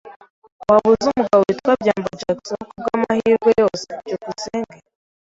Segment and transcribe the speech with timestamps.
[0.61, 3.87] Waba uzi umugabo witwa byambo Jackson kubwamahirwe yose?
[4.03, 4.77] byukusenge